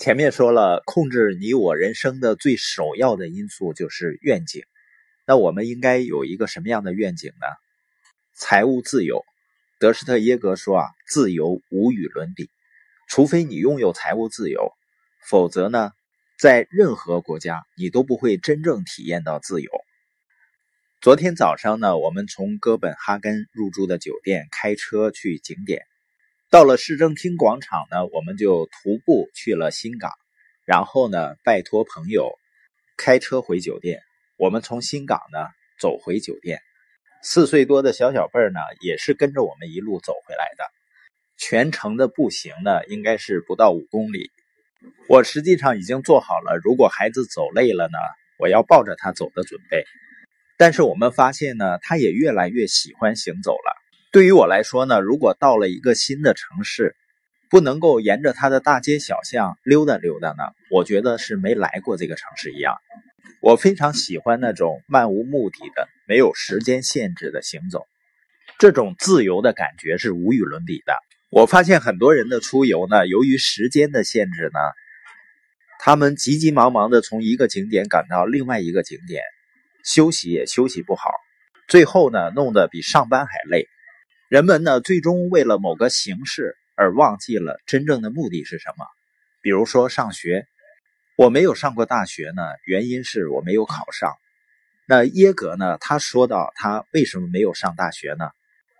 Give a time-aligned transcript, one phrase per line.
[0.00, 4.62] 前面说了，控制你我人生的最首要的因素就是愿景。
[5.26, 7.46] 那我们应该有一个什么样的愿景呢？
[8.34, 9.22] 财务自由。
[9.78, 12.48] 德施特耶格说啊，自由无与伦比，
[13.10, 14.72] 除非你拥有财务自由，
[15.28, 15.92] 否则呢，
[16.38, 19.70] 在任何国家你都不会真正体验到自由。
[21.02, 25.82] 昨天早上呢，我们从哥本哈根入住的酒店开车去景点。
[26.50, 30.10] 到了市政厅广场呢，我们就徒步去了新港，
[30.64, 32.32] 然后呢，拜托朋友
[32.96, 34.00] 开车回酒店。
[34.36, 35.38] 我们从新港呢
[35.78, 36.58] 走回酒店，
[37.22, 40.64] 四岁多的小小贝儿呢也是跟着我们一路走回来的。
[41.36, 44.32] 全程的步行呢应该是不到五公里。
[45.08, 47.98] 我实际上已经做好了，如果孩子走累了呢，
[48.40, 49.84] 我要抱着他走的准备。
[50.56, 53.76] 但是我们发现呢，他也越来越喜欢行走了。
[54.12, 56.96] 对于我来说呢，如果到了一个新的城市，
[57.48, 62.74] 不能够沿着它的大街小巷溜达溜达呢，我觉得是没来过这个城市一样。
[63.40, 67.86] 我非常喜欢那种漫无目的的、没有时间限制的行走，
[68.58, 70.92] 这种自由的感觉是无与伦比的。
[71.30, 74.58] 我发现很多人的出游呢，由于时间的限制呢，
[75.78, 79.22] 他们急急忙忙的从一个景点赶到另外一个景点，
[79.84, 81.12] 休息也休息不好，
[81.68, 83.68] 最后呢，弄得比上班还累。
[84.30, 88.86] 人们呢，最终为了某个形式而忘记了真正的目的是什么。
[89.42, 90.46] 比如说上学，
[91.16, 94.14] 我没有上过大学呢，原因是我没有考上。
[94.86, 98.30] 那耶格呢，他说到他为什么没有上大学呢？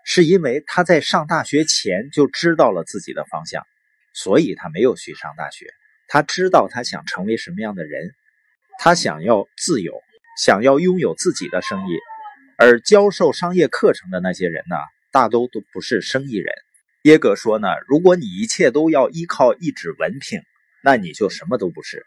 [0.05, 3.67] 是因为他在上大学前就知道了自己的方向，
[4.13, 5.65] 所以他没有去上大学。
[6.07, 8.13] 他知道他想成为什么样的人，
[8.79, 10.01] 他想要自由，
[10.39, 11.97] 想要拥有自己的生意。
[12.57, 14.77] 而教授商业课程的那些人呢？
[15.11, 16.53] 大都都不是生意人。
[17.03, 20.41] 耶格说呢，如果你一切都要依靠一纸文凭，
[20.83, 22.05] 那你就什么都不是。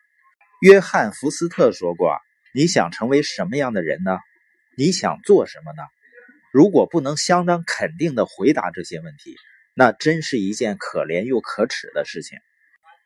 [0.60, 2.16] 约翰福斯特说过，
[2.54, 4.18] 你想成为什么样的人呢？
[4.76, 5.82] 你想做什么呢？
[6.52, 9.36] 如果不能相当肯定的回答这些问题，
[9.74, 12.38] 那真是一件可怜又可耻的事情。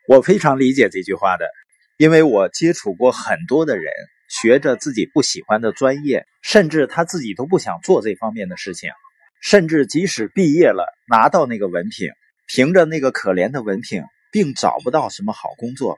[0.07, 1.49] 我非常理解这句话的，
[1.97, 3.93] 因为我接触过很多的人，
[4.29, 8.91] 学着自己不喜欢的专业，甚至他自己都不想做这方面的事情。
[9.41, 12.11] 甚至即使毕业了，拿到那个文凭，
[12.47, 15.97] 凭着那个可怜的文凭，并找不到什么好工作，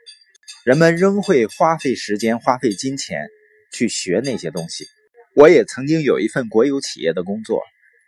[0.65, 3.29] 人们仍会花费时间、花费金钱
[3.73, 4.87] 去学那些东西。
[5.34, 7.62] 我也曾经有一份国有企业的工作，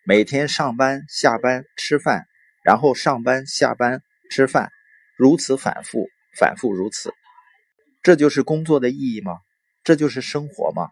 [0.05, 2.27] 每天上班、下班、吃饭，
[2.63, 4.71] 然后上班、下班、吃饭，
[5.17, 7.13] 如此反复，反复如此。
[8.03, 9.39] 这就是工作的意义吗？
[9.85, 10.89] 这就是生活吗？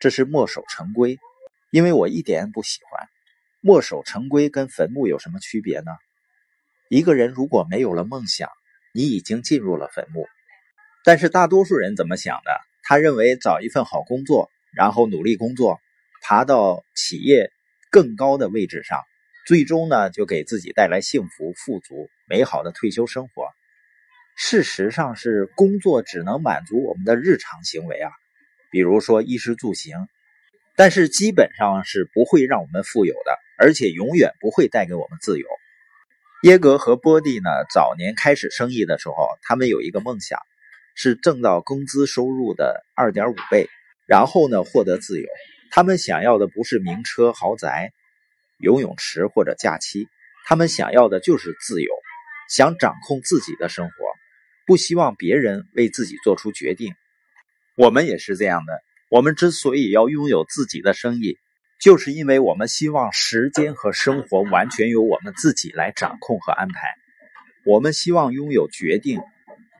[0.00, 1.18] 这是墨守成规，
[1.70, 3.08] 因为我一点也不喜欢。
[3.66, 5.90] 墨守成规跟坟墓有什么区别呢？
[6.90, 8.50] 一个人如果没有了梦想，
[8.92, 10.26] 你已经进入了坟墓。
[11.02, 12.60] 但是大多数人怎么想的？
[12.82, 15.80] 他认为找一份好工作，然后努力工作，
[16.20, 17.50] 爬到企业
[17.90, 19.00] 更高的位置上，
[19.46, 23.48] 最终呢就给自己带来幸福、富足、美好的退休生活。
[24.36, 28.10] 事实上是工作只能满足我们的日常行为啊，
[28.70, 30.06] 比如说衣食住行，
[30.76, 33.38] 但是基本上是不会让我们富有的。
[33.58, 35.46] 而且永远不会带给我们自由。
[36.42, 40.38] 耶格和波蒂呢，早年开始生意的时候，他们有一个梦想，
[40.94, 43.68] 是挣到工资收入的二点五倍，
[44.06, 45.26] 然后呢获得自由。
[45.70, 47.92] 他们想要的不是名车豪宅、
[48.58, 50.06] 游泳池或者假期，
[50.44, 51.90] 他们想要的就是自由，
[52.50, 53.94] 想掌控自己的生活，
[54.66, 56.94] 不希望别人为自己做出决定。
[57.76, 58.82] 我们也是这样的。
[59.10, 61.38] 我们之所以要拥有自己的生意。
[61.84, 66.94] 就是因为我们希望时间和生活完全由我们自己来掌控和安排，
[67.66, 69.20] 我们希望拥有决定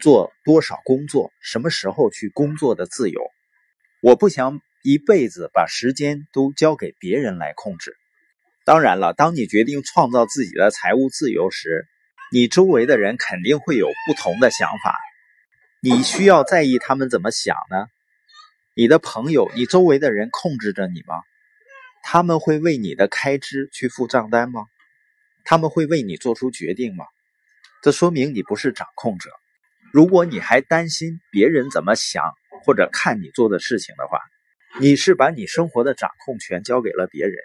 [0.03, 3.23] 做多少工作、什么时候去工作的自由。
[4.03, 7.97] 我不想一辈子把时间都交给别人来控制。
[8.67, 11.87] 当然了，当你决定创造自己的财务自由时，
[12.31, 14.95] 你周围的人肯定会有不同的想法。
[15.81, 17.87] 你需要在意他们怎么想呢？
[18.75, 21.23] 你的朋友、你周围的人控制着你吗？
[22.07, 24.67] 他们会为你的开支去付账单吗？
[25.43, 27.07] 他们会为你做出决定吗？
[27.83, 29.31] 这说明你不是掌控者。
[29.91, 32.23] 如果你还担心别人怎么想
[32.63, 34.21] 或者看你做的事情的话，
[34.79, 37.37] 你是把你生活的掌控权交给了别人，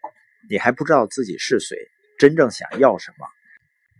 [0.50, 1.78] 你还不知道自己是谁，
[2.18, 3.26] 真正想要什么。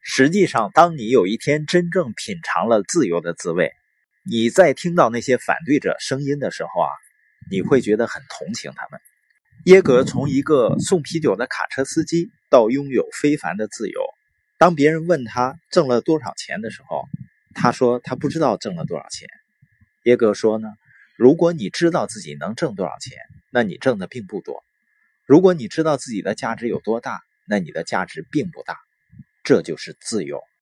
[0.02, 3.72] 实际上，当你有一天真正品尝了自由的滋味，
[4.30, 6.90] 你在听到那些反对者声音的时候啊，
[7.50, 9.00] 你会觉得很同情他们。
[9.66, 14.02] 耶格从一个送啤酒的卡车司机到拥有非凡的自由。
[14.58, 17.04] 当别人问他挣了多少钱的时候，
[17.54, 19.28] 他说他不知道挣了多少钱。
[20.04, 20.70] 耶格说呢，
[21.18, 23.18] 如果你知道自己能挣多少钱，
[23.52, 24.64] 那你挣的并不多；
[25.26, 28.78] 如果你知道自己的价值有多大，那你的价值并不大。
[29.44, 30.42] 这就是自由。